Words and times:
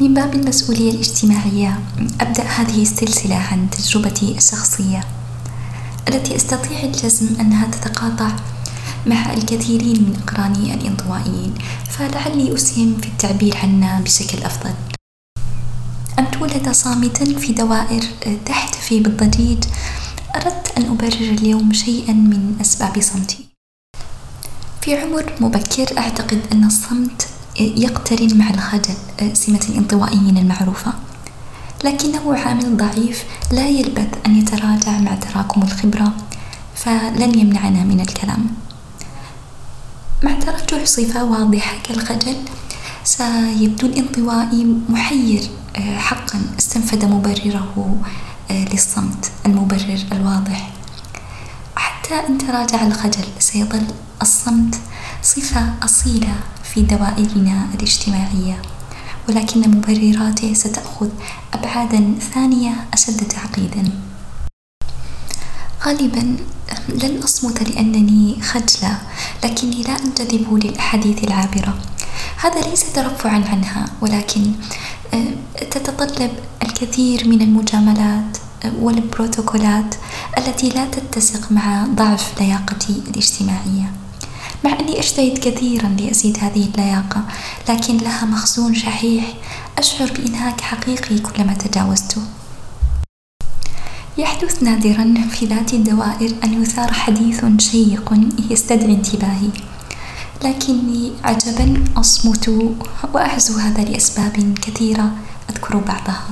من 0.00 0.14
باب 0.14 0.34
المسؤولية 0.34 0.90
الاجتماعية 0.90 1.80
أبدأ 2.20 2.42
هذه 2.42 2.82
السلسلة 2.82 3.34
عن 3.34 3.70
تجربتي 3.70 4.36
الشخصية 4.36 5.04
التي 6.08 6.36
أستطيع 6.36 6.80
الجزم 6.82 7.40
أنها 7.40 7.66
تتقاطع 7.66 8.36
مع 9.06 9.32
الكثيرين 9.32 10.02
من 10.02 10.22
أقراني 10.22 10.74
الانطوائيين 10.74 11.54
فلعلي 11.90 12.54
أسهم 12.54 12.96
في 12.96 13.08
التعبير 13.08 13.56
عنها 13.56 14.00
بشكل 14.00 14.42
أفضل. 14.42 14.74
أن 16.18 16.30
تولد 16.30 16.70
صامتا 16.70 17.24
في 17.24 17.52
دوائر 17.52 18.02
تحتفي 18.46 19.00
بالضجيج 19.00 19.64
أردت 20.36 20.72
أن 20.78 20.84
أبرر 20.84 21.30
اليوم 21.38 21.72
شيئا 21.72 22.12
من 22.12 22.56
أسباب 22.60 23.00
صمتي. 23.00 23.48
في 24.82 24.96
عمر 24.96 25.32
مبكر 25.40 25.98
أعتقد 25.98 26.40
أن 26.52 26.64
الصمت 26.64 27.28
يقترن 27.60 28.38
مع 28.38 28.50
الخجل 28.50 28.94
سمة 29.32 29.60
الانطوائيين 29.68 30.38
المعروفة. 30.38 30.92
لكنه 31.84 32.38
عامل 32.38 32.76
ضعيف 32.76 33.24
لا 33.52 33.68
يلبث 33.68 34.08
أن 34.26 34.38
يتراجع 34.38 34.98
مع 34.98 35.14
تراكم 35.14 35.62
الخبرة 35.62 36.12
فلن 36.74 37.38
يمنعنا 37.38 37.84
من 37.84 38.00
الكلام. 38.00 38.46
مع 40.24 40.32
ترجح 40.32 40.84
صفة 40.84 41.24
واضحة 41.24 41.74
كالخجل 41.84 42.36
سيبدو 43.04 43.86
الانطوائي 43.86 44.76
محير 44.88 45.42
حقا 45.96 46.40
استنفد 46.58 47.04
مبرره 47.04 47.96
للصمت 48.50 49.30
المبرر 49.46 49.98
الواضح. 50.12 50.70
حتى 51.76 52.14
إن 52.28 52.38
تراجع 52.38 52.86
الخجل 52.86 53.24
سيظل 53.38 53.86
الصمت 54.22 54.74
صفة 55.22 55.72
أصيلة 55.82 56.34
في 56.64 56.82
دوائرنا 56.82 57.66
الاجتماعية 57.74 58.62
ولكن 59.28 59.60
مبرراته 59.70 60.54
ستأخذ 60.54 61.08
أبعادا 61.54 62.14
ثانية 62.34 62.74
أشد 62.92 63.28
تعقيدا. 63.28 63.90
غالبا 65.86 66.36
لن 66.88 67.20
أصمت 67.24 67.62
لأنني 67.62 68.42
خجلة 68.42 68.98
لكني 69.44 69.82
لا 69.82 69.96
أنجذب 69.98 70.54
للأحاديث 70.64 71.24
العابرة. 71.24 71.78
هذا 72.36 72.60
ليس 72.60 72.92
ترفعا 72.92 73.44
عنها 73.48 73.86
ولكن 74.00 74.52
آه، 75.14 75.64
تتطلب 75.70 76.30
الكثير 76.62 77.28
من 77.28 77.42
المجاملات 77.42 78.38
آه، 78.64 78.72
والبروتوكولات 78.80 79.94
التي 80.38 80.68
لا 80.68 80.84
تتسق 80.84 81.52
مع 81.52 81.86
ضعف 81.94 82.40
لياقتي 82.40 83.02
الاجتماعية. 83.08 83.97
مع 84.64 84.80
أني 84.80 84.98
أجتهد 84.98 85.38
كثيرا 85.38 85.88
لأزيد 85.88 86.38
هذه 86.40 86.68
اللياقة 86.74 87.22
لكن 87.68 87.96
لها 87.96 88.24
مخزون 88.24 88.74
شحيح. 88.74 89.24
أشعر 89.78 90.12
بإنهاك 90.12 90.60
حقيقي 90.60 91.18
كلما 91.18 91.54
تجاوزته 91.54 92.22
يحدث 94.18 94.62
نادرا 94.62 95.14
في 95.30 95.46
ذات 95.46 95.74
الدوائر 95.74 96.34
أن 96.44 96.62
يثار 96.62 96.92
حديث 96.92 97.44
شيق 97.58 98.14
يستدعي 98.50 98.94
انتباهي. 98.94 99.50
لكني 100.44 101.12
عجبا 101.24 101.84
أصمت 101.96 102.74
وأعزو 103.14 103.58
هذا 103.58 103.84
لأسباب 103.84 104.54
كثيرة 104.62 105.10
أذكر 105.50 105.76
بعضها. 105.76 106.30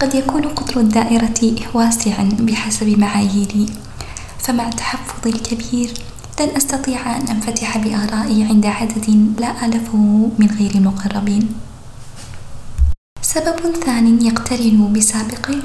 قد 0.00 0.14
يكون 0.14 0.42
قطر 0.42 0.80
الدائرة 0.80 1.56
واسعا 1.74 2.28
بحسب 2.40 2.98
معاييري 2.98 3.66
فمع 4.38 4.70
تحفظي 4.70 5.30
الكبير 5.30 5.94
لن 6.40 6.56
أستطيع 6.56 7.16
أن 7.16 7.28
أنفتح 7.28 7.78
بآرائي 7.78 8.44
عند 8.44 8.66
عدد 8.66 9.34
لا 9.40 9.66
ألفه 9.66 10.30
من 10.38 10.50
غير 10.58 10.70
المقربين. 10.74 11.48
سبب 13.22 13.76
ثان 13.84 14.22
يقترن 14.22 14.92
بسابقي 14.92 15.58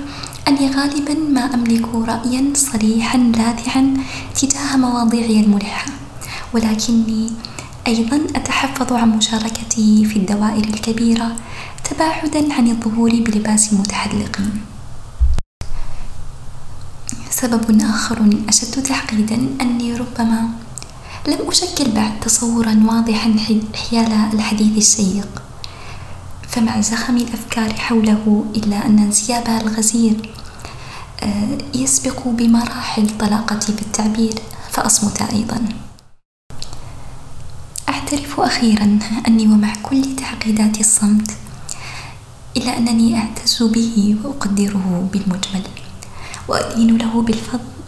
أني 0.47 0.69
غالبا 0.71 1.13
ما 1.13 1.41
أملك 1.53 1.95
رأيا 1.95 2.53
صريحا 2.55 3.17
لاذعا 3.17 3.97
تجاه 4.35 4.77
مواضيعي 4.77 5.39
الملحة 5.39 5.85
ولكني 6.53 7.29
أيضا 7.87 8.17
أتحفظ 8.35 8.93
عن 8.93 9.09
مشاركته 9.17 10.03
في 10.09 10.15
الدوائر 10.19 10.63
الكبيرة 10.63 11.35
تباعدا 11.83 12.53
عن 12.53 12.67
الظهور 12.67 13.11
بلباس 13.11 13.73
متحلقين. 13.73 14.61
سبب 17.29 17.81
آخر 17.81 18.19
أشد 18.49 18.83
تعقيدا 18.83 19.39
أني 19.61 19.95
ربما 19.95 20.49
لم 21.27 21.47
أشكل 21.47 21.91
بعد 21.91 22.19
تصورا 22.19 22.83
واضحا 22.87 23.35
حيال 23.75 24.11
الحديث 24.33 24.77
الشيق 24.77 25.41
فمع 26.47 26.81
زخم 26.81 27.17
الأفكار 27.17 27.73
حوله 27.73 28.45
إلا 28.55 28.85
أن 28.85 28.99
انسيابها 28.99 29.61
الغزير 29.61 30.33
آه، 31.23 31.57
يسبق 31.75 32.27
بمراحل 32.27 33.17
طلاقتي 33.19 33.73
في 33.73 33.81
التعبير 33.81 34.33
فأصمت 34.71 35.21
أيضا. 35.21 35.69
أعترف 37.89 38.39
أخيرا 38.39 38.99
أني 39.27 39.47
ومع 39.47 39.73
كل 39.83 40.15
تعقيدات 40.15 40.79
الصمت 40.79 41.31
إلا 42.57 42.77
أنني 42.77 43.17
أعتز 43.17 43.63
به 43.63 44.15
وأقدره 44.23 45.09
بالمجمل 45.13 45.63
وأدين 46.47 46.97
له 46.97 47.21
بالفضل 47.21 47.80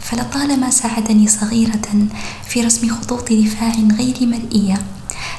فلطالما 0.00 0.70
ساعدني 0.70 1.28
صغيرة 1.28 2.08
في 2.44 2.60
رسم 2.60 2.88
خطوط 2.88 3.32
دفاع 3.32 3.72
غير 3.98 4.16
مرئية 4.22 4.78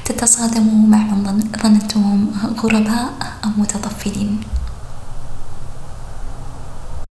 تتصادم 0.05 0.89
مع 0.89 0.97
من 0.97 1.49
ظننتهم 1.63 2.31
غرباء 2.59 3.13
أو 3.43 3.49
متطفلين. 3.57 4.39